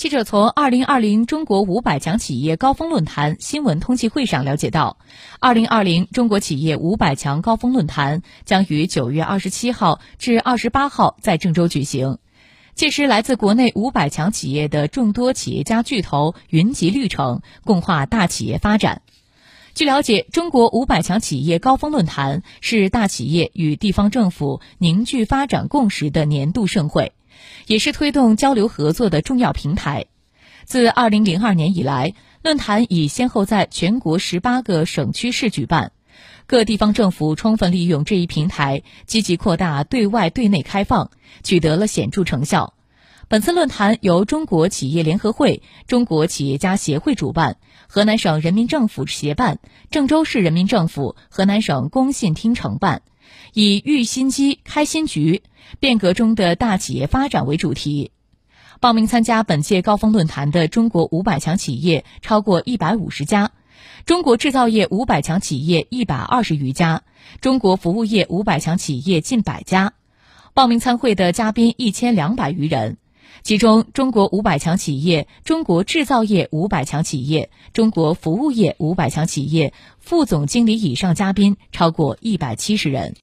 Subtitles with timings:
[0.00, 4.96] 记者从二零二零中国五百强企业高峰论坛新闻通气会上了解到，
[5.40, 12.16] 二零二零中国企业五百强高峰论坛将于九月二十七号至二十八号在郑州举行，
[12.74, 19.02] 届时来自国内五百强企业的众多企业家巨头云集绿城，共话大企业发展。
[19.74, 27.12] 据了解，中国五百强企业高峰论坛是大企业与地方政府凝聚发展共识的年度盛会。
[27.66, 30.06] 也是推动交流合作的重要平台。
[30.64, 35.92] 自2002年以来，论坛已先后在全国18个省区市举办，
[36.46, 41.10] 各地方政府充分利用这一平台，积极扩大对外对内开放，
[41.42, 42.74] 取得了显著成效。
[43.30, 53.02] 本次论坛由中国企业联合会、中国企业家协会主办，河南省人民政府协办，郑州市人民政府、河南省工信厅承办。
[53.52, 55.44] 以“育新机、开新局，
[55.78, 58.10] 变革中的大企业发展”为主题，
[58.80, 63.52] 报名参加本届高峰论坛的中国五百强企业超过一百五十家，
[64.06, 67.04] 中国制造业五百强企业一百二十余家，
[67.40, 69.92] 中国服务业五百强企业近百家。
[70.52, 72.98] 报名参会的嘉宾一千两百余人，
[73.42, 83.14] 其中中国五百强企业、中国制造业五百强企业、中国服务业五百强企业副总经理以上嘉宾超过一百七十人。